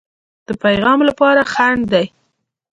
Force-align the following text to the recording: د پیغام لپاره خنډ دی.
د 0.47 0.49
پیغام 0.63 0.99
لپاره 1.09 1.41
خنډ 1.53 1.81
دی. 1.93 2.05